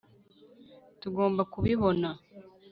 [1.01, 2.09] tugomba kubibona